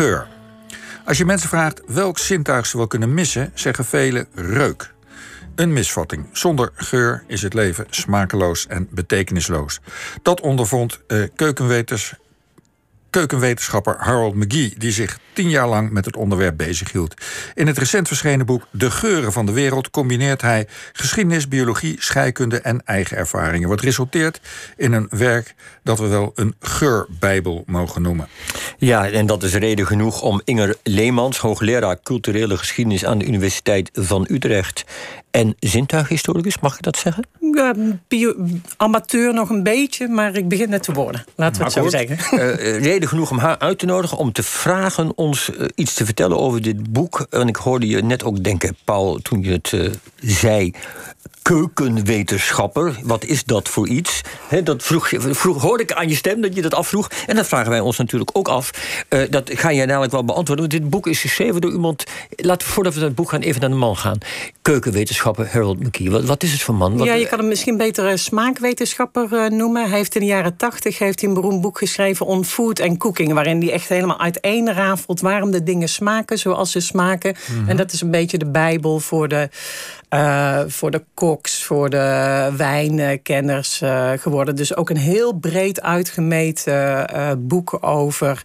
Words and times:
geur. 0.00 0.26
Als 1.04 1.18
je 1.18 1.24
mensen 1.24 1.48
vraagt 1.48 1.82
welk 1.86 2.18
zintuig 2.18 2.66
ze 2.66 2.76
wel 2.76 2.86
kunnen 2.86 3.14
missen, 3.14 3.50
zeggen 3.54 3.84
velen 3.84 4.26
reuk. 4.34 4.92
Een 5.54 5.72
misvatting. 5.72 6.26
Zonder 6.32 6.70
geur 6.74 7.24
is 7.26 7.42
het 7.42 7.54
leven 7.54 7.86
smakeloos 7.90 8.66
en 8.66 8.88
betekenisloos. 8.90 9.80
Dat 10.22 10.40
ondervond 10.40 11.00
uh, 11.08 11.28
keukenweters 11.36 12.14
keukenwetenschapper 13.10 13.96
Harold 13.98 14.34
McGee, 14.34 14.74
die 14.78 14.92
zich 14.92 15.18
tien 15.32 15.50
jaar 15.50 15.68
lang 15.68 15.90
met 15.90 16.04
het 16.04 16.16
onderwerp 16.16 16.56
bezighield. 16.56 17.14
In 17.54 17.66
het 17.66 17.78
recent 17.78 18.08
verschenen 18.08 18.46
boek 18.46 18.66
De 18.70 18.90
Geuren 18.90 19.32
van 19.32 19.46
de 19.46 19.52
Wereld 19.52 19.90
combineert 19.90 20.40
hij 20.42 20.66
geschiedenis, 20.92 21.48
biologie, 21.48 21.96
scheikunde 21.98 22.60
en 22.60 22.82
eigen 22.84 23.16
ervaringen. 23.16 23.68
Wat 23.68 23.80
resulteert 23.80 24.40
in 24.76 24.92
een 24.92 25.06
werk 25.10 25.54
dat 25.82 25.98
we 25.98 26.06
wel 26.06 26.32
een 26.34 26.54
geurbijbel 26.60 27.62
mogen 27.66 28.02
noemen. 28.02 28.28
Ja, 28.78 29.08
en 29.08 29.26
dat 29.26 29.42
is 29.42 29.54
reden 29.54 29.86
genoeg 29.86 30.22
om 30.22 30.40
Inger 30.44 30.76
Leemans, 30.82 31.38
hoogleraar 31.38 32.02
culturele 32.02 32.56
geschiedenis 32.56 33.04
aan 33.04 33.18
de 33.18 33.26
Universiteit 33.26 33.90
van 33.92 34.26
Utrecht 34.30 34.84
en 35.30 35.54
zintuighistoricus, 35.58 36.58
mag 36.58 36.76
ik 36.76 36.82
dat 36.82 36.96
zeggen? 36.96 37.26
Ja, 37.60 37.74
amateur 38.76 39.34
nog 39.34 39.50
een 39.50 39.62
beetje, 39.62 40.08
maar 40.08 40.36
ik 40.36 40.48
begin 40.48 40.68
net 40.68 40.82
te 40.82 40.92
worden. 40.92 41.24
Laten 41.36 41.58
we 41.58 41.64
het 41.64 41.72
zo 41.72 41.88
zeggen. 41.88 42.18
Uh, 42.32 42.80
reden 42.82 43.08
genoeg 43.08 43.30
om 43.30 43.38
haar 43.38 43.58
uit 43.58 43.78
te 43.78 43.86
nodigen 43.86 44.18
om 44.18 44.32
te 44.32 44.42
vragen 44.42 45.16
ons 45.16 45.50
uh, 45.50 45.66
iets 45.74 45.94
te 45.94 46.04
vertellen 46.04 46.38
over 46.38 46.62
dit 46.62 46.92
boek. 46.92 47.26
En 47.30 47.48
ik 47.48 47.56
hoorde 47.56 47.86
je 47.86 48.02
net 48.02 48.24
ook 48.24 48.44
denken, 48.44 48.76
Paul, 48.84 49.18
toen 49.22 49.42
je 49.42 49.50
het 49.50 49.72
uh, 49.72 49.90
zei 50.20 50.72
keukenwetenschapper. 51.42 52.98
Wat 53.02 53.24
is 53.24 53.44
dat 53.44 53.68
voor 53.68 53.88
iets? 53.88 54.20
dat 54.64 54.82
vroeg, 54.82 55.10
vroeg, 55.16 55.62
hoorde 55.62 55.82
ik 55.82 55.92
aan 55.92 56.08
je 56.08 56.14
stem 56.14 56.40
dat 56.40 56.54
je 56.54 56.62
dat 56.62 56.74
afvroeg. 56.74 57.10
En 57.26 57.36
dat 57.36 57.46
vragen 57.46 57.70
wij 57.70 57.80
ons 57.80 57.96
natuurlijk 57.96 58.30
ook 58.32 58.48
af. 58.48 58.70
Uh, 59.08 59.22
dat 59.30 59.50
ga 59.54 59.72
jij 59.72 59.86
namelijk 59.86 60.12
wel 60.12 60.24
beantwoorden. 60.24 60.68
Want 60.68 60.82
dit 60.82 60.90
boek 60.90 61.06
is 61.06 61.20
geschreven 61.20 61.60
door 61.60 61.72
iemand. 61.72 62.04
Laten 62.36 62.66
we 62.66 62.72
voordat 62.72 62.94
we 62.94 63.00
dat 63.00 63.14
boek 63.14 63.30
gaan, 63.30 63.40
even 63.40 63.60
naar 63.60 63.70
de 63.70 63.76
man 63.76 63.96
gaan. 63.96 64.18
Keukenwetenschapper 64.62 65.48
Harold 65.52 65.80
McKee. 65.80 66.10
Wat, 66.10 66.24
wat 66.24 66.42
is 66.42 66.52
het 66.52 66.62
voor 66.62 66.74
man? 66.74 66.96
Wat, 66.96 67.06
ja, 67.06 67.14
je 67.14 67.26
kan 67.26 67.38
hem 67.38 67.48
misschien 67.48 67.76
beter 67.76 68.18
smaakwetenschapper 68.18 69.28
uh, 69.32 69.46
noemen. 69.46 69.88
Hij 69.88 69.98
heeft 69.98 70.14
in 70.14 70.20
de 70.20 70.26
jaren 70.26 70.56
tachtig 70.56 70.98
heeft 70.98 71.20
hij 71.20 71.28
een 71.28 71.34
beroemd 71.34 71.60
boek 71.60 71.78
geschreven 71.78 72.26
on 72.26 72.44
food 72.44 72.80
and 72.80 72.98
cooking. 72.98 73.32
Waarin 73.32 73.60
hij 73.60 73.72
echt 73.72 73.88
helemaal 73.88 74.20
uiteenrafelt 74.20 75.20
waarom 75.20 75.50
de 75.50 75.62
dingen 75.62 75.88
smaken 75.88 76.38
zoals 76.38 76.70
ze 76.70 76.80
smaken. 76.80 77.36
Mm 77.48 77.56
-hmm. 77.56 77.68
En 77.68 77.76
dat 77.76 77.92
is 77.92 78.00
een 78.00 78.10
beetje 78.10 78.38
de 78.38 78.50
bijbel 78.50 79.00
voor 79.00 79.28
de 79.28 79.48
uh, 80.14 80.60
voor 80.66 80.90
de 80.90 81.02
voor 81.48 81.90
de 81.90 82.48
wijnkenners 82.56 83.80
uh, 83.82 84.10
geworden. 84.16 84.56
Dus 84.56 84.76
ook 84.76 84.90
een 84.90 84.96
heel 84.96 85.32
breed 85.32 85.82
uitgemeten 85.82 87.06
uh, 87.14 87.30
boek 87.38 87.78
over 87.80 88.42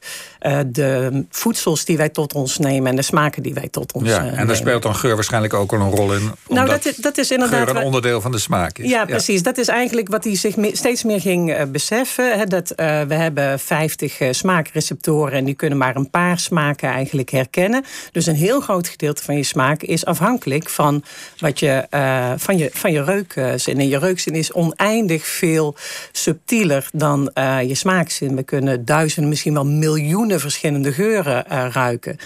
de 0.67 1.25
voedsels 1.29 1.85
die 1.85 1.97
wij 1.97 2.09
tot 2.09 2.33
ons 2.33 2.57
nemen 2.57 2.89
en 2.89 2.95
de 2.95 3.01
smaken 3.01 3.43
die 3.43 3.53
wij 3.53 3.67
tot 3.71 3.93
ons 3.93 4.09
ja, 4.09 4.21
nemen. 4.21 4.37
En 4.37 4.47
daar 4.47 4.55
speelt 4.55 4.83
dan 4.83 4.95
geur 4.95 5.15
waarschijnlijk 5.15 5.53
ook 5.53 5.73
al 5.73 5.79
een 5.79 5.89
rol 5.89 6.13
in. 6.13 6.31
Nou, 6.47 6.67
dat, 6.67 6.85
is, 6.85 6.95
dat 6.95 7.17
is 7.17 7.31
inderdaad. 7.31 7.67
Geur 7.67 7.75
een 7.75 7.83
onderdeel 7.83 8.21
van 8.21 8.31
de 8.31 8.39
smaak 8.39 8.77
is. 8.77 8.89
Ja, 8.89 9.05
precies. 9.05 9.43
Dat 9.43 9.57
is 9.57 9.67
eigenlijk 9.67 10.07
wat 10.07 10.23
hij 10.23 10.35
zich 10.35 10.55
steeds 10.71 11.03
meer 11.03 11.21
ging 11.21 11.71
beseffen. 11.71 12.37
Hè, 12.37 12.45
dat, 12.45 12.73
we 12.75 13.13
hebben 13.13 13.59
50 13.59 14.17
smaakreceptoren 14.31 15.33
en 15.33 15.45
die 15.45 15.53
kunnen 15.53 15.77
maar 15.77 15.95
een 15.95 16.09
paar 16.09 16.39
smaken 16.39 16.89
eigenlijk 16.89 17.29
herkennen. 17.29 17.83
Dus 18.11 18.25
een 18.25 18.35
heel 18.35 18.61
groot 18.61 18.87
gedeelte 18.87 19.23
van 19.23 19.37
je 19.37 19.43
smaak 19.43 19.81
is 19.81 20.05
afhankelijk 20.05 20.69
van 20.69 21.03
wat 21.37 21.59
je, 21.59 21.87
uh, 21.91 22.31
van, 22.37 22.57
je, 22.57 22.69
van 22.77 22.91
je 22.91 23.03
reukzin. 23.03 23.79
En 23.79 23.87
je 23.87 23.97
reukzin 23.97 24.33
is 24.33 24.51
oneindig 24.51 25.27
veel 25.27 25.75
subtieler 26.11 26.87
dan 26.93 27.31
uh, 27.33 27.61
je 27.61 27.75
smaakzin. 27.75 28.35
We 28.35 28.43
kunnen 28.43 28.85
duizenden, 28.85 29.29
misschien 29.29 29.53
wel 29.53 29.65
miljoenen 29.65 30.39
verschillende 30.39 30.93
geuren 30.93 31.45
uh, 31.51 31.65
ruiken 31.71 32.17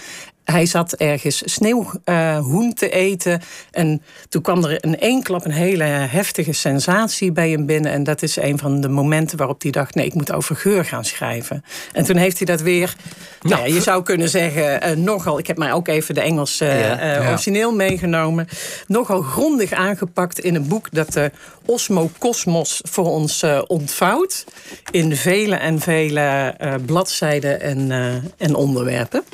hij 0.44 0.66
zat 0.66 0.92
ergens 0.92 1.42
sneeuwhoen 1.44 2.64
uh, 2.64 2.72
te 2.72 2.90
eten. 2.90 3.40
En 3.70 4.02
toen 4.28 4.42
kwam 4.42 4.64
er 4.64 4.84
in 4.84 4.98
één 4.98 5.22
klap 5.22 5.44
een 5.44 5.50
hele 5.50 5.84
heftige 5.84 6.52
sensatie 6.52 7.32
bij 7.32 7.50
hem 7.50 7.66
binnen. 7.66 7.92
En 7.92 8.04
dat 8.04 8.22
is 8.22 8.36
een 8.36 8.58
van 8.58 8.80
de 8.80 8.88
momenten 8.88 9.38
waarop 9.38 9.62
hij 9.62 9.70
dacht: 9.70 9.94
nee, 9.94 10.06
ik 10.06 10.14
moet 10.14 10.32
over 10.32 10.56
geur 10.56 10.84
gaan 10.84 11.04
schrijven. 11.04 11.64
En 11.92 12.04
toen 12.04 12.16
heeft 12.16 12.36
hij 12.36 12.46
dat 12.46 12.60
weer, 12.60 12.94
nou, 13.40 13.54
nou 13.54 13.68
ja, 13.68 13.74
je 13.74 13.80
zou 13.80 14.02
kunnen 14.02 14.28
zeggen, 14.28 14.88
uh, 14.88 15.04
nogal. 15.04 15.38
Ik 15.38 15.46
heb 15.46 15.58
mij 15.58 15.72
ook 15.72 15.88
even 15.88 16.14
de 16.14 16.20
Engelse 16.20 16.64
uh, 16.64 16.80
ja. 16.80 17.28
origineel 17.28 17.74
meegenomen. 17.74 18.48
Nogal 18.86 19.22
grondig 19.22 19.72
aangepakt 19.72 20.38
in 20.38 20.54
een 20.54 20.68
boek 20.68 20.88
dat 20.90 21.12
de 21.12 21.30
Osmokosmos 21.64 22.80
voor 22.82 23.06
ons 23.06 23.44
ontvouwt. 23.66 24.44
In 24.90 25.16
vele 25.16 25.56
en 25.56 25.80
vele 25.80 26.54
bladzijden 26.86 27.60
en, 27.60 27.90
en 28.36 28.54
onderwerpen. 28.54 29.24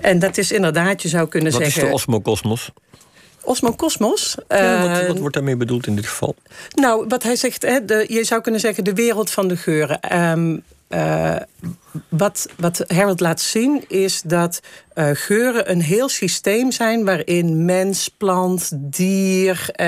En 0.00 0.18
dat 0.18 0.38
is 0.38 0.52
inderdaad, 0.52 1.02
je 1.02 1.08
zou 1.08 1.28
kunnen 1.28 1.52
wat 1.52 1.62
zeggen... 1.62 1.80
Wat 1.80 1.90
is 1.90 1.96
de 1.96 1.96
osmokosmos? 1.96 2.70
Osmokosmos. 3.42 4.36
Ja, 4.48 4.88
wat, 4.88 5.06
wat, 5.06 5.18
wordt 5.18 5.34
daarmee 5.34 5.56
bedoeld 5.56 5.86
in 5.86 5.96
dit 5.96 6.06
geval? 6.06 6.34
Nou, 6.74 7.04
wat 7.08 7.22
hij 7.22 7.36
zegt, 7.36 7.62
hè, 7.62 7.84
de, 7.84 8.04
je 8.08 8.24
zou 8.24 8.40
kunnen 8.40 8.60
zeggen 8.60 8.84
de 8.84 8.94
wereld 8.94 9.30
van 9.30 9.48
de 9.48 9.56
geuren. 9.56 10.18
Um, 10.18 10.62
uh, 10.88 11.36
wat, 12.08 12.48
wat 12.56 12.84
Harold 12.86 13.20
laat 13.20 13.40
zien 13.40 13.84
is 13.88 14.22
dat 14.22 14.60
uh, 14.94 15.10
geuren 15.12 15.70
een 15.70 15.80
heel 15.80 16.08
systeem 16.08 16.72
zijn 16.72 17.04
waarin 17.04 17.64
mens, 17.64 18.08
plant, 18.08 18.70
dier, 18.74 19.70
uh, 19.80 19.86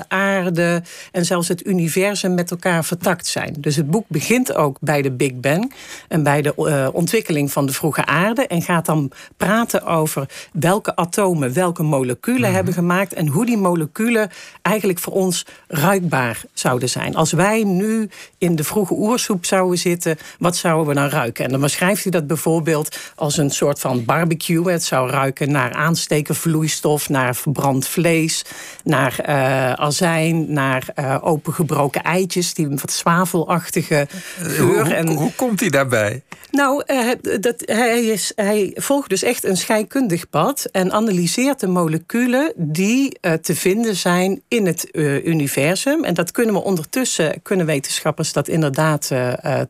aarde 0.00 0.82
en 1.12 1.24
zelfs 1.24 1.48
het 1.48 1.66
universum 1.66 2.34
met 2.34 2.50
elkaar 2.50 2.84
vertakt 2.84 3.26
zijn. 3.26 3.54
Dus 3.58 3.76
het 3.76 3.90
boek 3.90 4.04
begint 4.08 4.54
ook 4.54 4.76
bij 4.80 5.02
de 5.02 5.10
Big 5.10 5.34
Bang 5.34 5.72
en 6.08 6.22
bij 6.22 6.42
de 6.42 6.54
uh, 6.56 6.88
ontwikkeling 6.92 7.52
van 7.52 7.66
de 7.66 7.72
vroege 7.72 8.06
aarde 8.06 8.46
en 8.46 8.62
gaat 8.62 8.86
dan 8.86 9.10
praten 9.36 9.84
over 9.84 10.28
welke 10.52 10.96
atomen 10.96 11.52
welke 11.52 11.82
moleculen 11.82 12.48
mm. 12.48 12.54
hebben 12.54 12.74
gemaakt 12.74 13.12
en 13.12 13.26
hoe 13.26 13.46
die 13.46 13.58
moleculen 13.58 14.30
eigenlijk 14.62 14.98
voor 14.98 15.12
ons 15.12 15.46
ruikbaar 15.68 16.42
zouden 16.52 16.88
zijn. 16.88 17.16
Als 17.16 17.32
wij 17.32 17.64
nu 17.64 18.08
in 18.38 18.56
de 18.56 18.64
vroege 18.64 18.94
oersoep 18.94 19.44
zouden 19.44 19.78
zitten, 19.78 20.18
wat 20.38 20.56
zouden 20.56 20.86
we 20.86 20.94
dan 20.94 21.08
ruiken? 21.08 21.29
En 21.38 21.50
dan 21.50 21.60
beschrijft 21.60 22.02
hij 22.02 22.12
dat 22.12 22.26
bijvoorbeeld 22.26 22.96
als 23.14 23.36
een 23.36 23.50
soort 23.50 23.80
van 23.80 24.04
barbecue. 24.04 24.70
Het 24.70 24.84
zou 24.84 25.10
ruiken 25.10 25.50
naar 25.50 25.72
aansteken 25.72 26.34
vloeistof, 26.34 27.08
naar 27.08 27.36
verbrand 27.36 27.88
vlees, 27.88 28.44
naar 28.84 29.16
uh, 29.28 29.72
azijn, 29.72 30.52
naar 30.52 30.86
uh, 30.98 31.16
opengebroken 31.20 32.02
eitjes, 32.02 32.54
die 32.54 32.68
wat 32.68 32.92
zwavelachtige 32.92 34.06
geur. 34.40 34.84
Hoe, 34.84 34.94
en, 34.94 35.08
hoe 35.08 35.32
komt 35.34 35.60
hij 35.60 35.68
daarbij? 35.68 36.22
Nou, 36.50 36.82
uh, 36.86 37.10
dat, 37.40 37.62
hij, 37.64 38.04
is, 38.04 38.32
hij 38.34 38.70
volgt 38.74 39.08
dus 39.08 39.22
echt 39.22 39.44
een 39.44 39.56
scheikundig 39.56 40.28
pad 40.30 40.68
en 40.72 40.92
analyseert 40.92 41.60
de 41.60 41.66
moleculen 41.66 42.52
die 42.56 43.18
te 43.42 43.54
vinden 43.54 43.96
zijn 43.96 44.42
in 44.48 44.66
het 44.66 44.88
universum. 45.24 46.04
En 46.04 46.14
dat 46.14 46.30
kunnen 46.30 46.54
we 46.54 46.62
ondertussen, 46.62 47.42
kunnen 47.42 47.66
wetenschappers 47.66 48.32
dat 48.32 48.48
inderdaad 48.48 49.10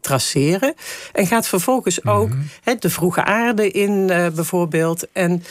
traceren. 0.01 0.75
En 1.13 1.27
gaat 1.27 1.49
vervolgens 1.51 2.05
ook 2.05 2.29
mm 2.29 2.47
-hmm. 2.65 2.77
de 2.79 2.91
vroege 2.91 3.25
aarde 3.25 3.71
in 3.71 4.09
uh, 4.11 4.27
bijvoorbeeld. 4.29 5.07
En 5.13 5.43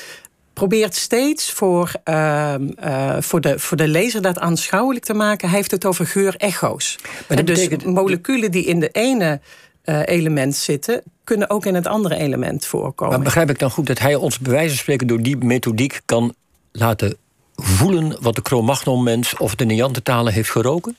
probeert 0.53 0.95
steeds 0.95 1.51
voor, 1.51 1.91
uh, 2.05 2.53
uh, 2.83 3.15
voor, 3.19 3.41
de, 3.41 3.59
voor 3.59 3.77
de 3.77 3.87
lezer 3.87 4.21
dat 4.21 4.39
aanschouwelijk 4.39 5.05
te 5.05 5.13
maken. 5.13 5.47
Hij 5.47 5.57
heeft 5.57 5.71
het 5.71 5.85
over 5.85 6.05
geurecho's. 6.05 6.97
Dus 7.27 7.43
betekent... 7.43 7.85
moleculen 7.85 8.51
die 8.51 8.65
in 8.65 8.79
de 8.79 8.89
ene 8.89 9.39
uh, 9.85 10.01
element 10.05 10.55
zitten, 10.55 11.01
kunnen 11.23 11.49
ook 11.49 11.65
in 11.65 11.75
het 11.75 11.87
andere 11.87 12.15
element 12.15 12.65
voorkomen. 12.65 13.15
Maar 13.15 13.23
begrijp 13.23 13.49
ik 13.49 13.59
dan 13.59 13.71
goed 13.71 13.87
dat 13.87 13.99
hij 13.99 14.15
ons 14.15 14.39
bij 14.39 14.51
wijze 14.51 14.69
van 14.69 14.77
spreken 14.77 15.07
door 15.07 15.21
die 15.21 15.37
methodiek 15.37 16.01
kan 16.05 16.35
laten 16.71 17.17
voelen 17.55 18.17
wat 18.21 18.35
de 18.35 18.41
Cro-Magnon-mens 18.41 19.37
of 19.37 19.55
de 19.55 19.65
Neandertaler 19.65 20.33
heeft 20.33 20.51
geroken? 20.51 20.97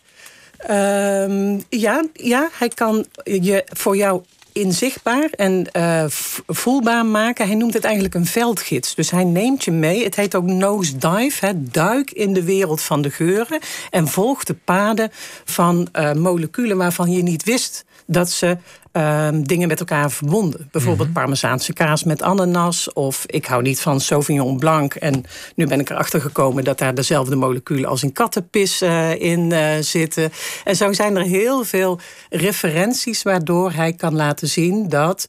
Um, 0.71 1.63
ja, 1.69 2.05
ja, 2.13 2.49
hij 2.53 2.69
kan 2.69 3.07
je 3.25 3.65
voor 3.67 3.97
jou 3.97 4.23
inzichtbaar 4.53 5.29
en 5.31 5.69
uh, 5.77 6.05
voelbaar 6.47 7.07
maken. 7.07 7.47
Hij 7.47 7.55
noemt 7.55 7.75
het 7.75 7.85
eigenlijk 7.85 8.15
een 8.15 8.27
veldgids. 8.27 8.95
Dus 8.95 9.11
hij 9.11 9.25
neemt 9.25 9.65
je 9.65 9.71
mee. 9.71 10.05
Het 10.05 10.17
heet 10.17 10.35
ook 10.35 10.47
nose 10.47 10.97
dive. 10.97 11.53
Duik 11.57 12.11
in 12.11 12.33
de 12.33 12.43
wereld 12.43 12.83
van 12.83 13.03
de 13.03 13.11
geuren. 13.11 13.61
En 13.91 14.09
volgt 14.09 14.47
de 14.47 14.55
paden 14.55 15.11
van 15.45 15.89
uh, 15.99 16.13
moleculen 16.13 16.77
waarvan 16.77 17.11
je 17.11 17.23
niet 17.23 17.45
wist 17.45 17.85
dat 18.11 18.31
ze 18.31 18.57
um, 18.93 19.47
dingen 19.47 19.69
met 19.69 19.81
elkaar 19.81 20.11
verbonden. 20.11 20.69
Bijvoorbeeld 20.71 21.09
mm 21.09 21.15
-hmm. 21.15 21.23
Parmezaanse 21.23 21.73
kaas 21.73 22.05
met 22.05 22.23
ananas. 22.23 22.93
Of 22.93 23.25
ik 23.27 23.47
hou 23.47 23.63
niet 23.63 23.81
van 23.81 24.01
Sauvignon 24.01 24.59
Blanc. 24.59 24.95
En 24.95 25.25
nu 25.55 25.67
ben 25.67 25.81
ik 25.81 25.91
erachter 25.91 26.21
gekomen 26.21 26.65
dat 26.65 26.79
daar 26.79 26.95
dezelfde 26.95 27.37
moleculen 27.37 27.89
als 27.89 28.03
in 28.03 28.13
kattenpis 28.13 28.83
uh, 28.83 29.21
in 29.21 29.51
uh, 29.51 29.69
zitten. 29.81 30.33
En 30.65 30.77
zo 30.77 30.93
zijn 30.93 31.17
er 31.17 31.25
heel 31.25 31.65
veel 31.65 32.01
referenties 32.31 33.23
waardoor 33.23 33.73
hij 33.73 33.93
kan 33.93 34.17
laten 34.17 34.49
zien 34.49 34.89
dat 34.89 35.27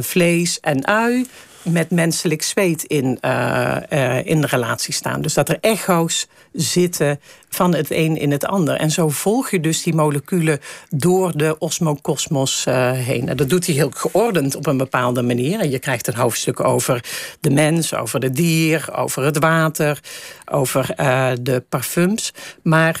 vlees 0.00 0.60
en 0.60 0.86
ui 0.86 1.26
met 1.62 1.90
menselijk 1.90 2.42
zweet 2.42 2.82
in, 2.82 3.18
uh, 3.24 3.76
in 4.24 4.44
relatie 4.44 4.94
staan. 4.94 5.22
Dus 5.22 5.34
dat 5.34 5.48
er 5.48 5.58
echo's 5.60 6.26
zitten 6.52 7.20
van 7.48 7.74
het 7.74 7.90
een 7.90 8.16
in 8.16 8.30
het 8.30 8.44
ander. 8.44 8.74
En 8.74 8.90
zo 8.90 9.08
volg 9.08 9.50
je 9.50 9.60
dus 9.60 9.82
die 9.82 9.94
moleculen 9.94 10.60
door 10.90 11.36
de 11.36 11.58
osmokosmos 11.58 12.64
uh, 12.68 12.92
heen. 12.92 13.28
En 13.28 13.36
dat 13.36 13.48
doet 13.48 13.66
hij 13.66 13.74
heel 13.74 13.90
geordend 13.94 14.54
op 14.54 14.66
een 14.66 14.76
bepaalde 14.76 15.22
manier. 15.22 15.60
En 15.60 15.70
je 15.70 15.78
krijgt 15.78 16.06
een 16.06 16.14
hoofdstuk 16.14 16.64
over 16.64 17.04
de 17.40 17.50
mens, 17.50 17.94
over 17.94 18.20
het 18.20 18.36
dier, 18.36 18.88
over 18.96 19.24
het 19.24 19.38
water, 19.38 20.00
over 20.50 20.94
de 21.42 21.64
parfums. 21.68 22.32
Maar 22.62 23.00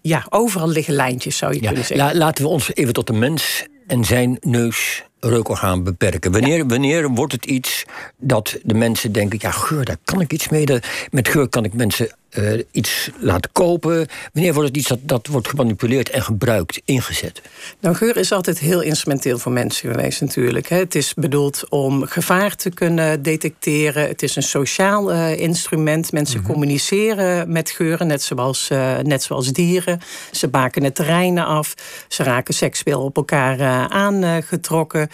ja, 0.00 0.26
overal 0.28 0.68
liggen 0.68 0.94
lijntjes, 0.94 1.36
zou 1.36 1.54
je 1.54 1.60
kunnen 1.60 1.84
zeggen. 1.84 2.16
laten 2.16 2.44
we 2.44 2.50
ons 2.50 2.74
even 2.74 2.92
tot 2.92 3.06
de 3.06 3.12
mens 3.12 3.66
en 3.86 4.04
zijn 4.04 4.36
neus 4.40 5.04
reukorgaan 5.20 5.84
beperken? 5.84 6.32
Wanneer, 6.32 6.66
wanneer 6.66 7.08
wordt 7.08 7.32
het 7.32 7.46
iets 7.46 7.84
dat 8.16 8.58
de 8.62 8.74
mensen 8.74 9.12
denken: 9.12 9.38
ja, 9.42 9.50
geur, 9.50 9.84
daar 9.84 9.98
kan 10.04 10.20
ik 10.20 10.32
iets 10.32 10.48
mee. 10.48 10.64
Met 11.10 11.28
geur 11.28 11.48
kan 11.48 11.64
ik 11.64 11.74
mensen 11.74 12.10
uh, 12.38 12.62
iets 12.70 13.10
laten 13.18 13.50
kopen? 13.52 14.06
Wanneer 14.32 14.54
wordt 14.54 14.68
het 14.68 14.78
iets 14.78 14.88
dat, 14.88 14.98
dat 15.02 15.26
wordt 15.26 15.48
gemanipuleerd 15.48 16.10
en 16.10 16.22
gebruikt, 16.22 16.80
ingezet? 16.84 17.42
Nou, 17.80 17.94
geur 17.94 18.16
is 18.16 18.32
altijd 18.32 18.58
heel 18.58 18.80
instrumenteel 18.80 19.38
voor 19.38 19.52
mensen 19.52 19.90
geweest 19.90 20.20
natuurlijk. 20.20 20.68
Het 20.68 20.94
is 20.94 21.14
bedoeld 21.14 21.68
om 21.68 22.04
gevaar 22.06 22.56
te 22.56 22.70
kunnen 22.70 23.22
detecteren. 23.22 24.08
Het 24.08 24.22
is 24.22 24.36
een 24.36 24.42
sociaal 24.42 25.12
uh, 25.12 25.38
instrument. 25.38 26.12
Mensen 26.12 26.40
mm 26.40 26.44
communiceren 26.46 27.52
met 27.52 27.70
geuren, 27.70 28.06
net 28.06 28.22
zoals, 28.22 28.68
uh, 28.72 28.98
net 28.98 29.22
zoals 29.22 29.52
dieren. 29.52 30.00
Ze 30.30 30.48
maken 30.50 30.84
het 30.84 30.94
terreinen 30.94 31.46
af. 31.46 31.74
Ze 32.08 32.22
raken 32.22 32.54
seksueel 32.54 33.02
op 33.02 33.16
elkaar 33.16 33.88
aangetrokken. 33.88 35.05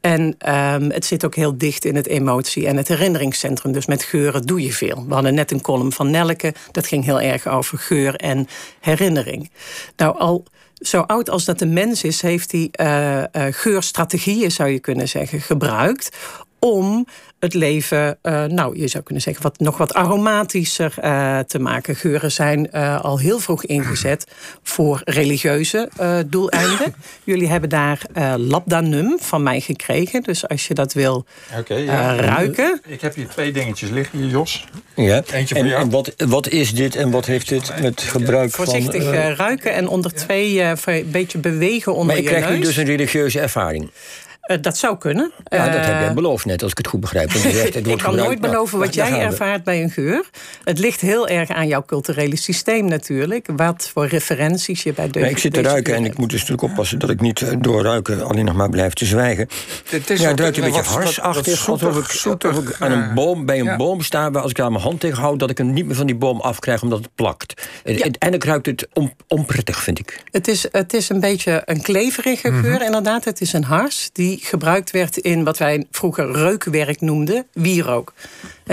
En 0.00 0.20
um, 0.22 0.90
het 0.90 1.04
zit 1.04 1.24
ook 1.24 1.34
heel 1.34 1.58
dicht 1.58 1.84
in 1.84 1.96
het 1.96 2.06
emotie- 2.06 2.66
en 2.66 2.76
het 2.76 2.88
herinneringscentrum. 2.88 3.72
Dus 3.72 3.86
met 3.86 4.02
geuren 4.02 4.42
doe 4.42 4.62
je 4.62 4.72
veel. 4.72 5.04
We 5.08 5.14
hadden 5.14 5.34
net 5.34 5.50
een 5.50 5.60
column 5.60 5.92
van 5.92 6.10
Nelke. 6.10 6.54
Dat 6.70 6.86
ging 6.86 7.04
heel 7.04 7.20
erg 7.20 7.46
over 7.46 7.78
geur 7.78 8.14
en 8.14 8.48
herinnering. 8.80 9.50
Nou, 9.96 10.18
al 10.18 10.44
zo 10.74 11.00
oud 11.00 11.30
als 11.30 11.44
dat 11.44 11.58
de 11.58 11.66
mens 11.66 12.02
is, 12.02 12.22
heeft 12.22 12.52
hij 12.52 12.70
uh, 12.80 13.18
uh, 13.18 13.52
geurstrategieën, 13.54 14.50
zou 14.50 14.68
je 14.68 14.78
kunnen 14.78 15.08
zeggen, 15.08 15.40
gebruikt 15.40 16.16
om 16.72 17.06
het 17.38 17.54
leven, 17.54 18.18
uh, 18.22 18.44
nou, 18.44 18.78
je 18.78 18.88
zou 18.88 19.04
kunnen 19.04 19.22
zeggen, 19.22 19.42
wat, 19.42 19.58
nog 19.58 19.76
wat 19.76 19.94
aromatischer 19.94 20.94
uh, 21.04 21.38
te 21.38 21.58
maken. 21.58 21.96
Geuren 21.96 22.32
zijn 22.32 22.68
uh, 22.74 23.00
al 23.00 23.18
heel 23.18 23.38
vroeg 23.38 23.64
ingezet 23.64 24.26
voor 24.62 25.00
religieuze 25.04 25.88
doeleinden. 26.26 26.94
Jullie 27.24 27.48
hebben 27.48 27.68
daar 27.68 28.00
labdanum 28.36 29.16
van 29.20 29.42
mij 29.42 29.60
gekregen. 29.60 30.22
Dus 30.22 30.48
als 30.48 30.66
je 30.66 30.74
dat 30.74 30.92
wil 30.92 31.24
okay, 31.58 31.84
ja. 31.84 32.14
ruiken. 32.14 32.80
Ik 32.86 33.00
heb 33.00 33.14
hier 33.14 33.28
twee 33.28 33.52
dingetjes 33.52 33.90
liggen 33.90 34.18
hier, 34.18 34.28
Jos. 34.28 34.64
Ja. 34.94 35.22
Eentje 35.32 35.54
voor 35.54 35.64
en, 35.64 35.70
jou. 35.70 35.82
En 35.82 35.90
wat, 35.90 36.14
wat 36.16 36.48
is 36.48 36.74
dit 36.74 36.96
en 36.96 37.10
wat 37.10 37.26
heeft 37.26 37.48
dit 37.48 37.80
met 37.80 38.02
gebruik 38.02 38.50
Voorzichtig 38.50 39.02
van... 39.02 39.12
Voorzichtig 39.12 39.36
ruiken 39.36 39.72
en 39.72 39.88
onder 39.88 40.14
twee 40.14 40.62
een 40.62 41.10
beetje 41.10 41.38
bewegen 41.38 41.94
onder 41.94 42.16
je 42.16 42.22
neus. 42.22 42.30
Maar 42.30 42.40
je 42.40 42.44
krijgt 42.44 42.60
nu 42.60 42.66
dus 42.66 42.76
een 42.76 42.84
religieuze 42.84 43.40
ervaring. 43.40 43.90
Uh, 44.46 44.56
dat 44.60 44.76
zou 44.76 44.98
kunnen. 44.98 45.32
Ja, 45.44 45.64
dat 45.70 45.84
heb 45.84 46.00
jij 46.00 46.14
beloofd 46.14 46.44
net, 46.44 46.62
als 46.62 46.70
ik 46.70 46.78
het 46.78 46.86
goed 46.86 47.00
begrijp. 47.00 47.32
Zegt, 47.32 47.74
het 47.74 47.86
ik 47.86 47.98
kan 47.98 48.16
nooit 48.16 48.40
beloven 48.40 48.78
wat 48.78 48.94
jij 48.94 49.20
ervaart 49.20 49.64
bij 49.64 49.82
een 49.82 49.90
geur. 49.90 50.24
Het 50.64 50.78
ligt 50.78 51.00
heel 51.00 51.28
erg 51.28 51.50
aan 51.50 51.66
jouw 51.66 51.84
culturele 51.84 52.36
systeem 52.36 52.88
natuurlijk. 52.88 53.48
Wat 53.56 53.90
voor 53.92 54.06
referenties 54.06 54.82
je 54.82 54.92
bij 54.92 55.10
de. 55.10 55.20
ik 55.20 55.38
zit 55.38 55.52
te 55.52 55.62
ruiken 55.62 55.94
en 55.94 56.04
ik 56.04 56.18
moet 56.18 56.30
dus 56.30 56.40
natuurlijk 56.40 56.68
oppassen 56.68 56.98
dat 56.98 57.10
ik 57.10 57.20
niet 57.20 57.42
eh, 57.42 57.52
door 57.58 57.82
ruiken 57.82 58.24
alleen 58.26 58.44
nog 58.44 58.54
maar 58.54 58.70
blijf 58.70 58.92
te 58.92 59.04
zwijgen. 59.04 59.48
Het 59.88 60.10
is 60.10 60.20
ja, 60.20 60.28
het 60.28 60.40
ruikt 60.40 60.56
een 60.56 60.64
beetje 60.64 60.82
harsachtig. 60.82 61.68
Alsof 61.68 62.58
ik, 62.58 62.76
aan 62.78 62.92
een 62.92 63.14
boom, 63.14 63.46
bij 63.46 63.60
een 63.60 63.76
boom 63.76 64.02
sta, 64.02 64.28
als 64.28 64.50
ik 64.50 64.56
daar 64.56 64.70
mijn 64.70 64.82
hand 64.82 65.00
tegen 65.00 65.18
houd, 65.18 65.38
dat 65.38 65.50
ik 65.50 65.58
hem 65.58 65.72
niet 65.72 65.86
meer 65.86 65.96
van 65.96 66.06
die 66.06 66.16
boom 66.16 66.40
afkrijg 66.40 66.82
omdat 66.82 66.98
het 66.98 67.14
plakt. 67.14 67.66
Ja. 67.84 68.06
En 68.18 68.34
ik 68.34 68.44
ruikt 68.44 68.66
het 68.66 68.88
on, 68.92 69.12
onprettig, 69.28 69.82
vind 69.82 69.98
ik. 69.98 70.22
Het 70.30 70.48
is, 70.48 70.66
het 70.72 70.94
is 70.94 71.08
een 71.08 71.20
beetje 71.20 71.62
een 71.64 71.82
kleverige 71.82 72.52
geur, 72.52 72.74
mm 72.78 72.84
inderdaad. 72.86 73.24
Het 73.24 73.40
is 73.40 73.52
een 73.52 73.64
hars 73.64 74.10
die 74.12 74.35
gebruikt 74.42 74.90
werd 74.90 75.16
in 75.16 75.44
wat 75.44 75.58
wij 75.58 75.86
vroeger 75.90 76.32
reukwerk 76.32 77.00
noemden, 77.00 77.46
wierook. 77.52 78.12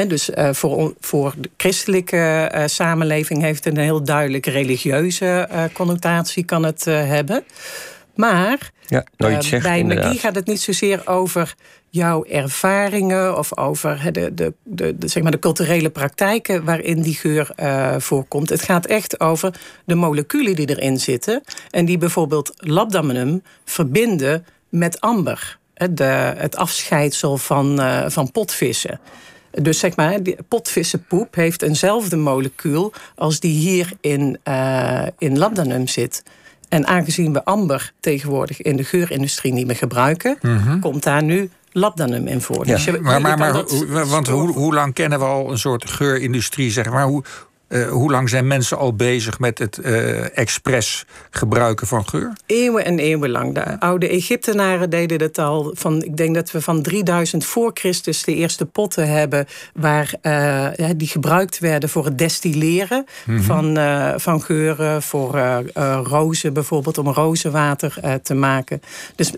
dus 0.07 0.29
uh, 0.29 0.49
voor, 0.53 0.93
voor 0.99 1.33
de 1.37 1.49
christelijke 1.57 2.51
uh, 2.55 2.63
samenleving 2.65 3.41
heeft 3.41 3.63
het 3.63 3.77
een 3.77 3.83
heel 3.83 4.03
duidelijk 4.03 4.45
religieuze 4.45 5.49
uh, 5.51 5.63
connotatie 5.73 6.43
kan 6.43 6.63
het 6.63 6.85
hebben. 6.85 7.43
Maar 8.15 8.71
ja, 8.87 9.05
zeggen, 9.17 9.61
bij 9.61 9.83
magie 9.83 10.19
gaat 10.19 10.35
het 10.35 10.45
niet 10.45 10.61
zozeer 10.61 11.07
over 11.07 11.55
jouw 11.89 12.25
ervaringen 12.25 13.37
of 13.37 13.57
over 13.57 14.09
de, 14.11 14.33
de, 14.33 14.53
de, 14.63 14.97
de, 14.97 15.07
zeg 15.07 15.23
maar 15.23 15.31
de 15.31 15.39
culturele 15.39 15.89
praktijken 15.89 16.63
waarin 16.63 17.01
die 17.01 17.15
geur 17.15 17.49
voorkomt. 17.97 18.49
Het 18.49 18.61
gaat 18.61 18.85
echt 18.85 19.19
over 19.19 19.53
de 19.85 19.95
moleculen 19.95 20.55
die 20.55 20.69
erin 20.69 20.99
zitten 20.99 21.43
en 21.69 21.85
die 21.85 21.97
bijvoorbeeld 21.97 22.51
labdaminum 22.55 23.43
verbinden 23.65 24.45
met 24.73 25.01
amber 25.01 25.57
de, 25.91 26.33
het 26.37 26.55
afscheidsel 26.55 27.37
van, 27.37 27.79
uh, 27.79 28.05
van 28.07 28.31
potvissen. 28.31 28.99
Dus 29.51 29.79
zeg 29.79 29.95
maar, 29.95 30.19
potvissenpoep 30.47 31.35
heeft 31.35 31.61
eenzelfde 31.61 32.15
molecuul 32.15 32.93
als 33.15 33.39
die 33.39 33.57
hier 33.57 33.91
in, 34.01 34.37
uh, 34.47 35.05
in 35.17 35.37
labdanum 35.37 35.87
zit. 35.87 36.23
En 36.69 36.87
aangezien 36.87 37.33
we 37.33 37.45
amber 37.45 37.93
tegenwoordig 37.99 38.61
in 38.61 38.77
de 38.77 38.83
geurindustrie 38.83 39.53
niet 39.53 39.67
meer 39.67 39.75
gebruiken, 39.75 40.37
mhm. 40.41 40.79
komt 40.79 41.03
daar 41.03 41.23
nu 41.23 41.49
labdanum 41.71 42.27
in 42.27 42.41
voor. 42.41 42.67
Ja. 42.67 42.73
Dus 42.73 42.83
je, 42.83 42.99
maar, 43.01 43.21
maar, 43.21 43.37
maar 43.37 44.07
want 44.07 44.27
hoe, 44.27 44.51
hoe 44.51 44.73
lang 44.73 44.93
kennen 44.93 45.19
we 45.19 45.25
al 45.25 45.51
een 45.51 45.57
soort 45.57 45.89
geurindustrie? 45.89 46.71
Zeg 46.71 46.89
maar? 46.89 47.05
Hoe, 47.05 47.23
uh, 47.69 47.89
hoe 47.89 48.11
lang 48.11 48.29
zijn 48.29 48.47
mensen 48.47 48.77
al 48.77 48.95
bezig 48.95 49.39
met 49.39 49.59
het 49.59 49.79
uh, 49.83 50.37
expres 50.37 51.05
gebruiken 51.29 51.87
van 51.87 52.07
geur? 52.07 52.33
Eeuwen 52.45 52.85
en 52.85 52.99
eeuwen 52.99 53.29
lang. 53.29 53.53
De 53.53 53.79
oude 53.79 54.07
Egyptenaren 54.07 54.89
deden 54.89 55.19
dat 55.19 55.37
al. 55.37 55.71
Van, 55.75 56.03
ik 56.03 56.17
denk 56.17 56.35
dat 56.35 56.51
we 56.51 56.61
van 56.61 56.81
3000 56.81 57.45
voor 57.45 57.71
Christus 57.73 58.23
de 58.23 58.35
eerste 58.35 58.65
potten 58.65 59.09
hebben... 59.09 59.47
Waar, 59.73 60.13
uh, 60.21 60.67
die 60.95 61.07
gebruikt 61.07 61.59
werden 61.59 61.89
voor 61.89 62.05
het 62.05 62.17
destilleren 62.17 63.05
mm 63.25 63.35
-hmm. 63.35 63.43
van, 63.43 63.77
van 64.19 64.41
geuren. 64.41 65.01
Voor 65.01 65.63
rozen 66.03 66.53
bijvoorbeeld, 66.53 66.97
om 66.97 67.07
rozenwater 67.07 68.19
te 68.23 68.33
maken. 68.33 68.81
Dus 69.15 69.31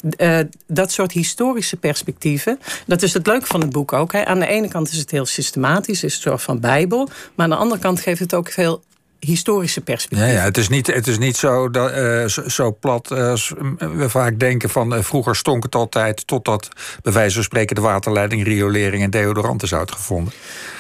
dat 0.68 0.92
soort 0.92 1.12
historische 1.12 1.78
perspectieven... 1.78 2.60
dat 2.86 3.02
is 3.02 3.14
het 3.14 3.28
leuke 3.28 3.46
van 3.46 3.62
het 3.62 3.70
boek 3.70 3.94
ook. 3.94 4.12
Hè. 4.12 4.26
Aan 4.26 4.40
de 4.40 4.48
ene 4.48 4.68
kant 4.68 4.92
is 4.92 4.98
het 4.98 5.12
heel 5.12 5.26
systematisch, 5.26 6.04
is 6.04 6.14
het 6.14 6.26
een 6.26 6.32
soort 6.32 6.44
van 6.44 6.60
bijbel. 6.60 7.10
Maar 7.36 7.46
aan 7.46 7.50
de 7.50 7.56
andere 7.56 7.82
kant 7.82 8.00
geeft 8.00 8.15
het 8.20 8.34
ook 8.34 8.52
veel 8.52 8.84
historische 9.26 9.82
perspectief. 9.82 10.28
Ja, 10.28 10.34
ja, 10.34 10.44
het, 10.44 10.58
is 10.58 10.70
niet, 10.70 10.88
het 10.88 11.08
is 11.08 11.18
niet 11.18 11.38
zo, 11.38 11.70
dat, 11.70 11.92
uh, 11.92 12.26
zo, 12.26 12.50
zo, 12.50 12.78
plat 12.80 13.12
uh, 13.12 13.30
als 13.30 13.54
we 13.78 14.10
vaak 14.10 14.40
denken 14.40 14.70
van 14.70 14.94
uh, 14.94 15.02
vroeger 15.02 15.36
stonk 15.36 15.64
het 15.64 15.76
altijd 15.76 16.28
totdat 16.28 16.70
bij 17.02 17.14
wijze 17.14 17.34
van 17.34 17.44
spreken 17.44 17.76
de 17.76 17.82
waterleiding, 17.82 18.44
riolering 18.44 19.04
en 19.04 19.10
deodorant 19.10 19.64
is 19.64 19.74
uitgevonden. 19.74 20.34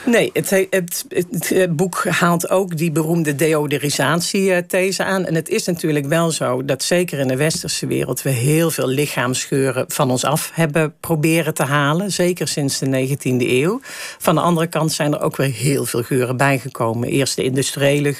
Nee, 0.05 0.29
het, 0.33 0.49
het, 0.69 1.05
het, 1.09 1.75
boek 1.75 2.05
haalt 2.05 2.49
ook 2.49 2.77
die 2.77 2.91
beroemde 2.91 3.35
deodorisatie-these 3.35 5.03
aan. 5.03 5.25
En 5.25 5.35
het 5.35 5.49
is 5.49 5.65
natuurlijk 5.65 6.05
wel 6.05 6.31
zo 6.31 6.65
dat 6.65 6.83
zeker 6.83 7.19
in 7.19 7.27
de 7.27 7.35
westerse 7.35 7.87
wereld 7.87 8.21
we 8.21 8.29
heel 8.29 8.71
veel 8.71 8.87
lichaamsgeuren 8.87 9.85
van 9.87 10.11
ons 10.11 10.23
af 10.23 10.51
hebben 10.53 10.93
proberen 10.99 11.53
te 11.53 11.63
halen. 11.63 12.11
Zeker 12.11 12.47
sinds 12.47 12.79
de 12.79 13.07
19e 13.07 13.49
eeuw. 13.49 13.79
Van 14.17 14.35
de 14.35 14.41
andere 14.41 14.67
kant 14.67 14.91
zijn 14.91 15.13
er 15.13 15.21
ook 15.21 15.35
weer 15.35 15.51
heel 15.51 15.85
veel 15.85 16.03
geuren 16.03 16.37
bijgekomen. 16.37 17.09
Eerst 17.09 17.35
de 17.35 17.43
industriële 17.43 18.13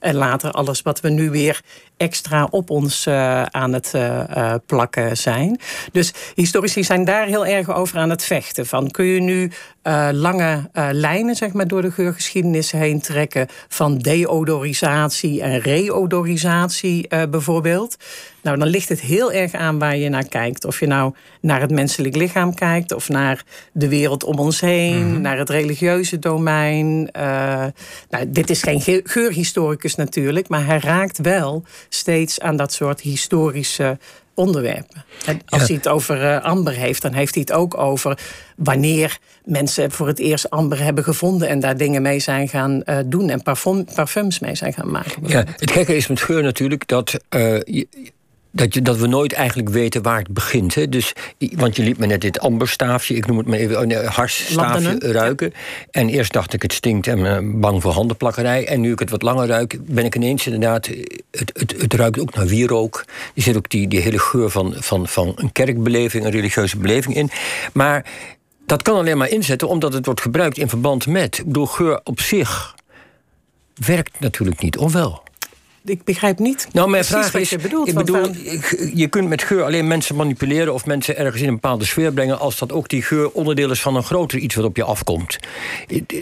en 0.00 0.14
later 0.14 0.50
alles 0.50 0.82
wat 0.82 1.00
we 1.00 1.08
nu 1.08 1.30
weer 1.30 1.60
extra 1.96 2.48
op 2.50 2.70
ons 2.70 3.06
uh, 3.06 3.42
aan 3.42 3.72
het 3.72 3.92
uh, 3.96 4.20
uh, 4.36 4.54
plakken 4.66 5.16
zijn. 5.16 5.60
Dus 5.92 6.12
historici 6.34 6.84
zijn 6.84 7.04
daar 7.04 7.26
heel 7.26 7.46
erg 7.46 7.74
over 7.74 7.98
aan 7.98 8.10
het 8.10 8.24
vechten. 8.24 8.66
Van 8.66 8.90
kun 8.90 9.04
je 9.04 9.20
nu 9.20 9.50
lange 10.12 10.70
lijnen 10.92 11.34
zeg 11.34 11.52
maar, 11.52 11.68
door 11.68 11.82
de 11.82 11.90
geurgeschiedenis 11.90 12.70
heen 12.70 13.00
trekken 13.00 13.46
van 13.68 13.98
deodorisatie 13.98 15.42
en 15.42 15.60
reodorisatie 15.60 17.08
bijvoorbeeld. 17.08 17.96
Nou, 18.46 18.58
dan 18.58 18.68
ligt 18.68 18.88
het 18.88 19.00
heel 19.00 19.32
erg 19.32 19.52
aan 19.52 19.78
waar 19.78 19.96
je 19.96 20.08
naar 20.08 20.28
kijkt. 20.28 20.64
Of 20.64 20.80
je 20.80 20.86
nou 20.86 21.14
naar 21.40 21.60
het 21.60 21.70
menselijk 21.70 22.16
lichaam 22.16 22.54
kijkt, 22.54 22.92
of 22.92 23.08
naar 23.08 23.44
de 23.72 23.88
wereld 23.88 24.24
om 24.24 24.38
ons 24.38 24.60
heen, 24.60 25.10
mhm. 25.10 25.20
naar 25.20 25.38
het 25.38 25.50
religieuze 25.50 26.18
domein. 26.18 27.08
nou, 28.10 28.24
dit 28.28 28.50
is 28.50 28.62
geen 28.62 29.02
geurhistoricus 29.04 29.94
natuurlijk, 29.94 30.48
maar 30.48 30.66
hij 30.66 30.78
raakt 30.78 31.18
wel 31.18 31.64
steeds 31.88 32.40
aan 32.40 32.56
dat 32.56 32.72
soort 32.72 33.00
historische 33.00 33.98
onderwerpen. 34.36 35.04
En 35.26 35.40
als 35.46 35.68
hij 35.68 35.76
het 35.76 35.88
over 35.88 36.22
uh, 36.22 36.44
amber 36.44 36.72
heeft, 36.72 37.02
dan 37.02 37.12
heeft 37.12 37.34
hij 37.34 37.44
het 37.46 37.56
ook 37.56 37.78
over 37.78 38.18
wanneer 38.56 39.18
mensen 39.44 39.90
voor 39.90 40.06
het 40.06 40.18
eerst 40.18 40.50
amber 40.50 40.82
hebben 40.82 41.04
gevonden 41.04 41.48
en 41.48 41.60
daar 41.60 41.76
dingen 41.76 42.02
mee 42.02 42.18
zijn 42.18 42.48
gaan 42.48 42.82
uh, 42.84 42.98
doen 43.06 43.30
en 43.30 43.42
parfum, 43.42 43.84
parfums 43.94 44.38
mee 44.38 44.54
zijn 44.54 44.72
gaan 44.72 44.90
maken. 44.90 45.22
Ja, 45.26 45.44
het 45.56 45.70
gekke 45.70 45.96
is 45.96 46.06
met 46.06 46.20
geur 46.20 46.42
natuurlijk 46.42 46.88
dat 46.88 47.16
uh, 47.36 47.84
dat, 48.56 48.74
je, 48.74 48.82
dat 48.82 48.96
we 48.96 49.06
nooit 49.06 49.32
eigenlijk 49.32 49.68
weten 49.68 50.02
waar 50.02 50.18
het 50.18 50.28
begint. 50.28 50.74
Hè? 50.74 50.88
Dus, 50.88 51.12
want 51.38 51.76
je 51.76 51.82
liet 51.82 51.98
me 51.98 52.06
net 52.06 52.20
dit 52.20 52.40
amberstaafje, 52.40 53.14
ik 53.14 53.26
noem 53.26 53.38
het 53.38 53.46
maar 53.46 53.58
even, 53.58 53.90
een 53.90 54.06
harsstaafje 54.06 54.98
ruiken. 54.98 55.52
En 55.90 56.08
eerst 56.08 56.32
dacht 56.32 56.52
ik 56.52 56.62
het 56.62 56.72
stinkt 56.72 57.06
en 57.06 57.22
ben 57.22 57.60
bang 57.60 57.82
voor 57.82 57.92
handenplakkerij. 57.92 58.66
En 58.66 58.80
nu 58.80 58.92
ik 58.92 58.98
het 58.98 59.10
wat 59.10 59.22
langer 59.22 59.46
ruik, 59.46 59.78
ben 59.80 60.04
ik 60.04 60.14
ineens 60.14 60.46
inderdaad... 60.46 60.86
Het, 61.30 61.52
het, 61.54 61.74
het 61.78 61.94
ruikt 61.94 62.20
ook 62.20 62.34
naar 62.34 62.46
wierook. 62.46 63.04
Er 63.34 63.42
zit 63.42 63.56
ook 63.56 63.68
die, 63.68 63.88
die 63.88 64.00
hele 64.00 64.18
geur 64.18 64.50
van, 64.50 64.74
van, 64.76 65.08
van 65.08 65.32
een 65.36 65.52
kerkbeleving, 65.52 66.24
een 66.24 66.30
religieuze 66.30 66.76
beleving 66.76 67.14
in. 67.14 67.30
Maar 67.72 68.04
dat 68.66 68.82
kan 68.82 68.96
alleen 68.96 69.18
maar 69.18 69.28
inzetten 69.28 69.68
omdat 69.68 69.92
het 69.92 70.06
wordt 70.06 70.20
gebruikt 70.20 70.58
in 70.58 70.68
verband 70.68 71.06
met. 71.06 71.38
Ik 71.38 71.46
bedoel, 71.46 71.66
geur 71.66 72.00
op 72.04 72.20
zich 72.20 72.74
werkt 73.74 74.20
natuurlijk 74.20 74.60
niet, 74.60 74.76
of 74.76 74.92
wel? 74.92 75.24
Ik 75.86 76.04
begrijp 76.04 76.38
niet 76.38 76.68
nou, 76.72 76.90
mijn 76.90 77.04
vraag 77.04 77.34
is, 77.34 77.50
je 77.50 77.58
bedoelt. 77.58 77.88
Ik 77.88 77.94
bedoel, 77.94 78.30
je 78.94 79.06
kunt 79.08 79.28
met 79.28 79.42
geur 79.42 79.64
alleen 79.64 79.86
mensen 79.86 80.16
manipuleren... 80.16 80.74
of 80.74 80.86
mensen 80.86 81.16
ergens 81.16 81.42
in 81.42 81.48
een 81.48 81.54
bepaalde 81.54 81.84
sfeer 81.84 82.12
brengen... 82.12 82.38
als 82.38 82.58
dat 82.58 82.72
ook 82.72 82.88
die 82.88 83.02
geur 83.02 83.30
onderdeel 83.30 83.70
is 83.70 83.80
van 83.80 83.96
een 83.96 84.02
groter 84.02 84.38
iets 84.38 84.54
wat 84.54 84.64
op 84.64 84.76
je 84.76 84.84
afkomt. 84.84 85.38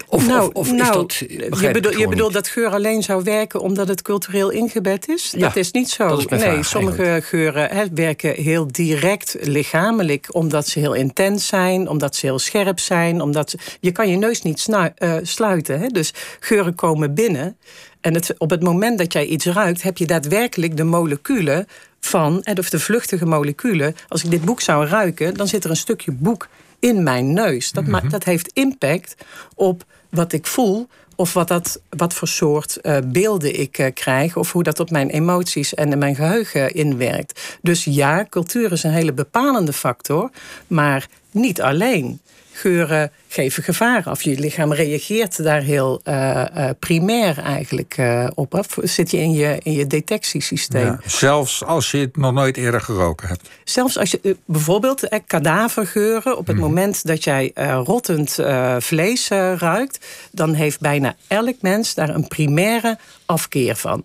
Of, 0.08 0.26
nou, 0.26 0.50
of, 0.52 0.66
is 0.66 0.72
nou, 0.72 0.92
dat... 0.92 1.14
Je, 1.60 1.70
bedoel, 1.72 1.98
je 1.98 2.08
bedoelt 2.08 2.32
dat 2.32 2.48
geur 2.48 2.68
alleen 2.68 3.02
zou 3.02 3.22
werken 3.22 3.60
omdat 3.60 3.88
het 3.88 4.02
cultureel 4.02 4.50
ingebed 4.50 5.08
is? 5.08 5.32
Ja, 5.36 5.38
dat 5.38 5.56
is 5.56 5.70
niet 5.70 5.90
zo. 5.90 6.16
Is 6.16 6.26
nee, 6.26 6.40
vraag, 6.40 6.64
sommige 6.64 7.20
geuren 7.22 7.90
werken 7.94 8.34
heel 8.34 8.66
direct 8.66 9.36
lichamelijk... 9.40 10.34
omdat 10.34 10.68
ze 10.68 10.78
heel 10.78 10.94
intens 10.94 11.46
zijn, 11.46 11.88
omdat 11.88 12.16
ze 12.16 12.26
heel 12.26 12.38
scherp 12.38 12.80
zijn. 12.80 13.20
Omdat 13.20 13.50
ze, 13.50 13.58
je 13.80 13.92
kan 13.92 14.10
je 14.10 14.16
neus 14.16 14.42
niet 14.42 14.68
uh, 14.68 15.16
sluiten. 15.22 15.80
Hè? 15.80 15.86
Dus 15.86 16.14
geuren 16.40 16.74
komen 16.74 17.14
binnen... 17.14 17.56
En 18.04 18.14
het, 18.14 18.34
op 18.38 18.50
het 18.50 18.62
moment 18.62 18.98
dat 18.98 19.12
jij 19.12 19.26
iets 19.26 19.46
ruikt, 19.46 19.82
heb 19.82 19.98
je 19.98 20.06
daadwerkelijk 20.06 20.76
de 20.76 20.84
moleculen 20.84 21.66
van, 22.00 22.46
of 22.58 22.70
de 22.70 22.78
vluchtige 22.78 23.26
moleculen. 23.26 23.94
Als 24.08 24.24
ik 24.24 24.30
dit 24.30 24.44
boek 24.44 24.60
zou 24.60 24.86
ruiken, 24.86 25.34
dan 25.34 25.48
zit 25.48 25.64
er 25.64 25.70
een 25.70 25.76
stukje 25.76 26.12
boek 26.12 26.48
in 26.78 27.02
mijn 27.02 27.32
neus. 27.32 27.70
Dat, 27.72 27.84
mm 27.84 28.08
dat 28.08 28.24
heeft 28.24 28.50
impact 28.52 29.14
op 29.54 29.84
wat 30.08 30.32
ik 30.32 30.46
voel. 30.46 30.88
Of 31.16 31.32
wat, 31.32 31.48
dat, 31.48 31.80
wat 31.88 32.14
voor 32.14 32.28
soort 32.28 32.78
uh, 32.82 32.96
beelden 33.04 33.60
ik 33.60 33.78
uh, 33.78 33.86
krijg. 33.94 34.36
Of 34.36 34.52
hoe 34.52 34.62
dat 34.62 34.80
op 34.80 34.90
mijn 34.90 35.10
emoties 35.10 35.74
en 35.74 35.92
in 35.92 35.98
mijn 35.98 36.14
geheugen 36.14 36.74
inwerkt. 36.74 37.58
Dus 37.62 37.84
ja, 37.84 38.26
cultuur 38.30 38.72
is 38.72 38.82
een 38.82 38.90
hele 38.90 39.12
bepalende 39.12 39.72
factor. 39.72 40.30
Maar 40.66 41.08
niet 41.30 41.60
alleen 41.60 42.20
geuren 42.54 43.10
geven 43.28 43.62
gevaar 43.62 44.02
af. 44.04 44.22
Je 44.22 44.38
lichaam 44.38 44.72
reageert 44.72 45.42
daar 45.42 45.62
heel 45.62 46.00
uh, 46.04 46.44
uh, 46.56 46.70
primair 46.78 47.38
eigenlijk 47.38 47.96
uh, 47.98 48.28
op. 48.34 48.54
Af. 48.54 48.76
Zit 48.82 49.10
je 49.10 49.16
in 49.16 49.32
je, 49.32 49.58
in 49.62 49.72
je 49.72 49.86
detectiesysteem. 49.86 50.84
Ja, 50.84 51.00
zelfs 51.06 51.64
als 51.64 51.90
je 51.90 51.98
het 51.98 52.16
nog 52.16 52.32
nooit 52.32 52.56
eerder 52.56 52.80
geroken 52.80 53.28
hebt. 53.28 53.48
Zelfs 53.64 53.98
als 53.98 54.10
je 54.10 54.36
bijvoorbeeld 54.44 55.08
eh, 55.08 55.18
kadavergeuren... 55.26 56.36
op 56.38 56.46
het 56.46 56.56
mhm. 56.56 56.64
moment 56.64 57.06
dat 57.06 57.24
jij 57.24 57.52
rottend 57.84 58.38
vlees 58.78 59.28
ruikt... 59.58 60.06
dan 60.30 60.52
heeft 60.52 60.80
bijna 60.80 61.14
elk 61.28 61.56
mens 61.60 61.94
daar 61.94 62.08
een 62.08 62.28
primaire 62.28 62.98
afkeer 63.26 63.76
van. 63.76 64.04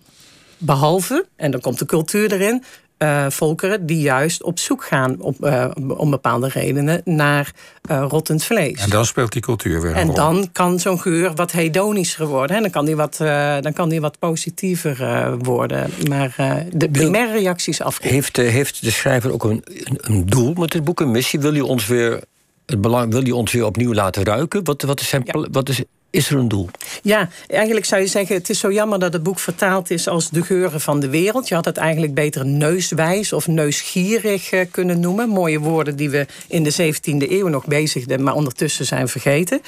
Behalve, 0.58 1.26
en 1.36 1.50
dan 1.50 1.60
komt 1.60 1.78
de 1.78 1.86
cultuur 1.86 2.32
erin 2.32 2.64
uh, 3.02 3.26
volkeren 3.28 3.86
die 3.86 4.00
juist 4.00 4.42
op 4.42 4.58
zoek 4.58 4.84
gaan 4.84 5.20
op, 5.20 5.44
uh, 5.44 5.70
om 5.96 6.10
bepaalde 6.10 6.48
redenen 6.48 7.00
naar 7.04 7.52
uh, 7.90 8.04
rottend 8.08 8.44
vlees. 8.44 8.82
En 8.82 8.90
dan 8.90 9.06
speelt 9.06 9.32
die 9.32 9.42
cultuur 9.42 9.80
weer 9.80 9.90
een 9.90 9.96
En 9.96 10.06
rol. 10.06 10.14
dan 10.14 10.48
kan 10.52 10.78
zo'n 10.78 11.00
geur 11.00 11.34
wat 11.34 11.52
hedonischer 11.52 12.26
worden. 12.26 12.56
En 12.56 12.62
dan 12.62 12.70
kan 12.70 12.84
die 12.84 12.96
wat, 12.96 13.16
dan 13.60 13.72
kan 13.72 13.88
die 13.88 14.00
wat 14.00 14.18
positiever 14.18 15.36
worden. 15.38 15.90
Maar 16.08 16.34
de 16.72 16.88
primaire 16.90 17.32
reacties 17.32 17.82
af. 17.82 17.98
Heeft, 18.00 18.36
heeft 18.36 18.82
de 18.84 18.90
schrijver 18.90 19.32
ook 19.32 19.44
een, 19.44 19.64
een, 19.96 20.26
doel 20.26 20.54
met 20.54 20.72
het 20.72 20.84
boek, 20.84 21.00
een 21.00 21.10
missie? 21.10 21.40
Wil 21.40 21.52
hij 21.52 21.60
ons 21.60 21.86
weer, 21.86 22.22
het 22.66 22.80
belang, 22.80 23.12
wil 23.12 23.22
hij 23.22 23.32
ons 23.32 23.52
weer 23.52 23.64
opnieuw 23.64 23.92
laten 23.92 24.24
ruiken? 24.24 24.64
Wat, 24.64 24.82
wat 24.82 25.00
is 25.00 25.08
zijn, 25.08 25.24
wat 25.50 25.68
is 25.68 25.82
is 26.10 26.30
er 26.30 26.36
een 26.36 26.48
doel? 26.48 26.68
Ja, 27.02 27.28
eigenlijk 27.46 27.86
zou 27.86 28.00
je 28.00 28.06
zeggen: 28.06 28.36
het 28.36 28.50
is 28.50 28.58
zo 28.58 28.72
jammer 28.72 28.98
dat 28.98 29.12
het 29.12 29.22
boek 29.22 29.38
vertaald 29.38 29.90
is 29.90 30.08
als 30.08 30.30
de 30.30 30.42
geuren 30.42 30.80
van 30.80 31.00
de 31.00 31.08
wereld. 31.08 31.48
Je 31.48 31.54
had 31.54 31.64
het 31.64 31.76
eigenlijk 31.76 32.14
beter 32.14 32.46
neuswijs 32.46 33.32
of 33.32 33.46
neusgierig 33.46 34.50
eh, 34.50 34.66
kunnen 34.70 35.00
noemen. 35.00 35.28
Mooie 35.28 35.58
woorden 35.58 35.96
die 35.96 36.10
we 36.10 36.26
in 36.48 36.62
de 36.62 36.94
17e 36.94 37.30
eeuw 37.30 37.48
nog 37.48 37.66
bezigden, 37.66 38.22
maar 38.22 38.34
ondertussen 38.34 38.86
zijn 38.86 39.08
vergeten. 39.08 39.60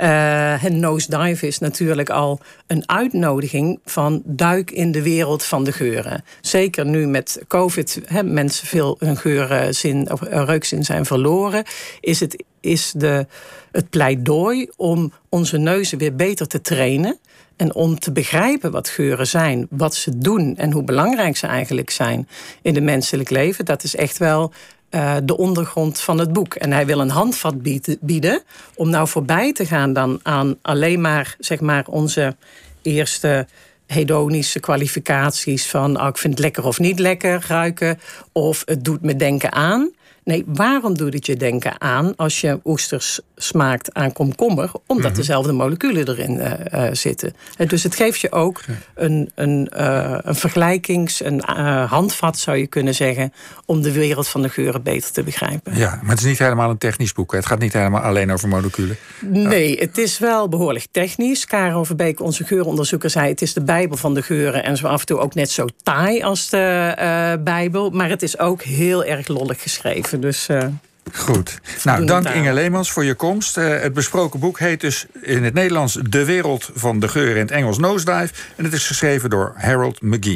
Uh, 0.00 0.62
het 0.62 0.72
nosedive 0.72 1.46
is 1.46 1.58
natuurlijk 1.58 2.10
al 2.10 2.40
een 2.66 2.88
uitnodiging 2.88 3.80
van 3.84 4.22
duik 4.24 4.70
in 4.70 4.92
de 4.92 5.02
wereld 5.02 5.44
van 5.44 5.64
de 5.64 5.72
geuren. 5.72 6.24
Zeker 6.40 6.86
nu 6.86 7.06
met 7.06 7.42
COVID, 7.48 8.00
he, 8.04 8.22
mensen 8.22 8.66
veel 8.66 8.96
hun 8.98 9.16
geurzin 9.16 10.12
of 10.12 10.20
reukzin 10.20 10.84
zijn 10.84 11.06
verloren, 11.06 11.64
is 12.00 12.20
het 12.20 12.44
is 12.60 12.92
de, 12.96 13.26
het 13.72 13.90
pleidooi 13.90 14.68
om 14.76 15.12
onze 15.28 15.58
neuzen 15.58 15.98
weer 15.98 16.14
beter 16.14 16.46
te 16.46 16.60
trainen. 16.60 17.18
En 17.56 17.74
om 17.74 17.98
te 17.98 18.12
begrijpen 18.12 18.70
wat 18.70 18.88
geuren 18.88 19.26
zijn, 19.26 19.66
wat 19.70 19.94
ze 19.94 20.18
doen 20.18 20.56
en 20.56 20.72
hoe 20.72 20.84
belangrijk 20.84 21.36
ze 21.36 21.46
eigenlijk 21.46 21.90
zijn 21.90 22.28
in 22.62 22.74
het 22.74 22.84
menselijk 22.84 23.30
leven. 23.30 23.64
Dat 23.64 23.82
is 23.82 23.96
echt 23.96 24.18
wel 24.18 24.52
uh, 24.90 25.16
de 25.24 25.36
ondergrond 25.36 26.00
van 26.00 26.18
het 26.18 26.32
boek. 26.32 26.54
En 26.54 26.72
hij 26.72 26.86
wil 26.86 27.00
een 27.00 27.10
handvat 27.10 27.56
bieden 28.00 28.42
om 28.74 28.90
nou 28.90 29.08
voorbij 29.08 29.52
te 29.52 29.66
gaan 29.66 29.92
dan 29.92 30.20
aan 30.22 30.56
alleen 30.62 31.00
maar, 31.00 31.36
zeg 31.38 31.60
maar 31.60 31.86
onze 31.86 32.36
eerste 32.82 33.46
hedonische 33.86 34.60
kwalificaties 34.60 35.66
van 35.66 36.00
oh, 36.00 36.06
ik 36.06 36.18
vind 36.18 36.32
het 36.32 36.42
lekker 36.42 36.64
of 36.64 36.78
niet 36.78 36.98
lekker 36.98 37.44
ruiken 37.48 38.00
of 38.32 38.62
het 38.66 38.84
doet 38.84 39.02
me 39.02 39.16
denken 39.16 39.52
aan. 39.52 39.90
Nee, 40.30 40.44
waarom 40.46 40.96
doet 40.96 41.12
het 41.12 41.26
je 41.26 41.36
denken 41.36 41.80
aan 41.80 42.16
als 42.16 42.40
je 42.40 42.60
oesters 42.64 43.20
smaakt 43.36 43.94
aan 43.94 44.12
komkommer? 44.12 44.70
Omdat 44.86 45.10
mhm. 45.10 45.20
dezelfde 45.20 45.52
moleculen 45.52 46.08
erin 46.08 46.40
uh, 46.74 46.88
zitten. 46.92 47.34
dus 47.66 47.82
het 47.82 47.94
geeft 47.94 48.20
je 48.20 48.32
ook 48.32 48.60
een, 48.94 49.30
een, 49.34 49.70
uh, 49.76 50.18
een 50.22 50.34
vergelijkings, 50.34 51.24
een 51.24 51.40
handvat 51.88 52.38
zou 52.38 52.56
je 52.56 52.66
kunnen 52.66 52.94
zeggen, 52.94 53.32
om 53.66 53.82
de 53.82 53.92
wereld 53.92 54.28
van 54.28 54.42
de 54.42 54.48
geuren 54.48 54.82
beter 54.82 55.12
te 55.12 55.22
begrijpen. 55.22 55.76
Ja, 55.76 55.98
maar 56.02 56.10
het 56.10 56.18
is 56.18 56.24
niet 56.24 56.38
helemaal 56.38 56.70
een 56.70 56.78
technisch 56.78 57.12
boek. 57.12 57.32
Het 57.32 57.46
gaat 57.46 57.58
niet 57.58 57.72
helemaal 57.72 58.02
alleen 58.02 58.32
over 58.32 58.48
moleculen. 58.48 58.96
Nee, 59.20 59.78
het 59.78 59.98
is 59.98 60.18
wel 60.18 60.48
behoorlijk 60.48 60.86
technisch. 60.90 61.44
Karel 61.44 61.84
Verbeek, 61.84 62.20
onze 62.20 62.44
geuronderzoeker, 62.44 63.10
zei 63.10 63.28
het 63.28 63.42
is 63.42 63.52
de 63.52 63.62
Bijbel 63.62 63.96
van 63.96 64.14
de 64.14 64.22
geuren 64.22 64.64
en 64.64 64.76
zo 64.76 64.86
af 64.86 65.00
en 65.00 65.06
toe 65.06 65.18
ook 65.18 65.34
net 65.34 65.50
zo 65.50 65.66
taai 65.82 66.22
als 66.22 66.48
de 66.48 67.38
Bijbel. 67.44 67.90
Maar 67.90 68.08
het 68.08 68.22
is 68.22 68.38
ook 68.38 68.62
heel 68.62 69.04
erg 69.04 69.28
lollig 69.28 69.62
geschreven. 69.62 70.19
Dus, 70.20 70.48
uh, 70.48 70.64
Goed. 71.12 71.60
Nou, 71.84 72.04
dank 72.04 72.28
Inge 72.28 72.52
Leemans 72.52 72.92
voor 72.92 73.04
je 73.04 73.14
komst. 73.14 73.58
Uh, 73.58 73.80
het 73.80 73.92
besproken 73.92 74.40
boek 74.40 74.58
heet 74.58 74.80
dus 74.80 75.06
in 75.22 75.44
het 75.44 75.54
Nederlands 75.54 75.98
De 76.08 76.24
Wereld 76.24 76.70
van 76.74 77.00
de 77.00 77.08
Geur 77.08 77.30
in 77.30 77.40
het 77.40 77.50
Engels 77.50 77.78
Nosedive. 77.78 78.32
En 78.56 78.64
het 78.64 78.72
is 78.72 78.86
geschreven 78.86 79.30
door 79.30 79.52
Harold 79.56 80.02
McGee. 80.02 80.28